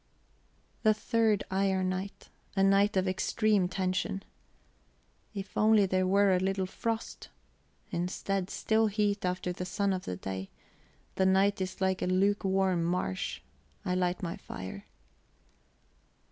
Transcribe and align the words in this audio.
The 0.81 0.95
third 0.95 1.43
iron 1.51 1.89
night, 1.89 2.29
a 2.55 2.63
night 2.63 2.97
of 2.97 3.07
extremes! 3.07 3.69
tension. 3.69 4.23
If 5.35 5.55
only 5.55 5.85
there 5.85 6.07
were 6.07 6.35
a 6.35 6.39
little 6.39 6.65
frost! 6.65 7.29
Instead, 7.91 8.49
still 8.49 8.87
heat 8.87 9.25
after 9.25 9.53
the 9.53 9.63
sun 9.63 9.93
of 9.93 10.05
the 10.05 10.17
day; 10.17 10.49
the 11.17 11.27
night 11.27 11.61
is 11.61 11.81
like 11.81 12.01
a 12.01 12.07
lukewarm 12.07 12.83
marsh. 12.83 13.41
I 13.85 13.93
light 13.93 14.23
my 14.23 14.37
fire... 14.37 14.85